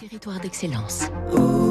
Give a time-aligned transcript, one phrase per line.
[0.00, 1.08] Territoire d'excellence.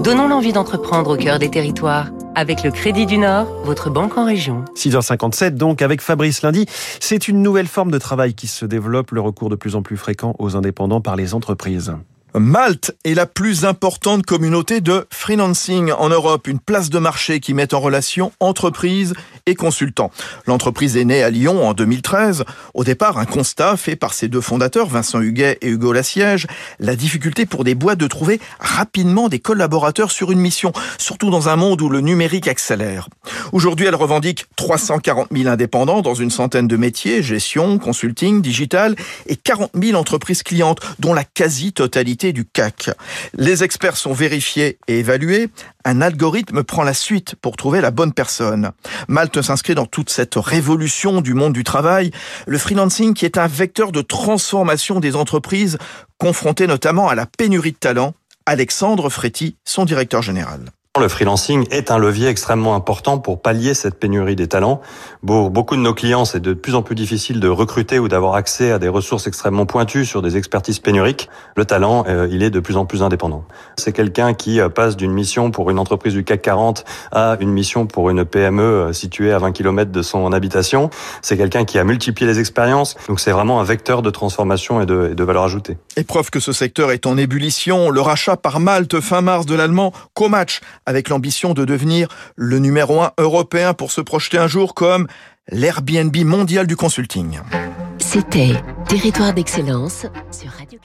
[0.03, 2.11] Donnons l'envie d'entreprendre au cœur des territoires.
[2.35, 4.63] Avec le Crédit du Nord, votre banque en région.
[4.75, 6.67] 6h57 donc avec Fabrice Lundi.
[6.99, 9.97] C'est une nouvelle forme de travail qui se développe, le recours de plus en plus
[9.97, 11.95] fréquent aux indépendants par les entreprises.
[12.35, 17.55] Malte est la plus importante communauté de freelancing en Europe, une place de marché qui
[17.55, 19.15] met en relation entreprises
[19.47, 20.11] et consultants.
[20.45, 22.43] L'entreprise est née à Lyon en 2013.
[22.75, 26.45] Au départ, un constat fait par ses deux fondateurs, Vincent Huguet et Hugo Lassiège,
[26.79, 31.49] la difficulté pour des boîtes de trouver rapidement des collaborateurs sur une mission, surtout dans
[31.49, 33.09] un monde où le numérique accélère.
[33.53, 39.35] Aujourd'hui, elle revendique 340 000 indépendants dans une centaine de métiers, gestion, consulting, digital, et
[39.35, 42.91] 40 000 entreprises clientes, dont la quasi-totalité du CAC.
[43.33, 45.49] Les experts sont vérifiés et évalués.
[45.85, 48.71] Un algorithme prend la suite pour trouver la bonne personne.
[49.07, 52.11] Malte s'inscrit dans toute cette révolution du monde du travail.
[52.45, 55.77] Le freelancing qui est un vecteur de transformation des entreprises
[56.17, 58.13] confrontées notamment à la pénurie de talents.
[58.45, 60.65] Alexandre Fréty, son directeur général.
[60.97, 64.81] Le freelancing est un levier extrêmement important pour pallier cette pénurie des talents.
[65.25, 68.33] Pour beaucoup de nos clients, c'est de plus en plus difficile de recruter ou d'avoir
[68.33, 71.29] accès à des ressources extrêmement pointues sur des expertises pénuriques.
[71.55, 73.45] Le talent, euh, il est de plus en plus indépendant.
[73.77, 77.51] C'est quelqu'un qui euh, passe d'une mission pour une entreprise du CAC 40 à une
[77.51, 80.89] mission pour une PME euh, située à 20 km de son habitation.
[81.21, 82.95] C'est quelqu'un qui a multiplié les expériences.
[83.07, 85.77] Donc c'est vraiment un vecteur de transformation et de, valeur ajoutée.
[85.97, 89.53] Et preuve que ce secteur est en ébullition, le rachat par Malte fin mars de
[89.53, 94.73] l'allemand Comatch avec l'ambition de devenir le numéro un européen pour se projeter un jour
[94.73, 95.05] comme
[95.51, 97.39] l'Airbnb mondial du consulting.
[97.99, 98.53] C'était
[98.87, 100.79] Territoire d'excellence sur Radio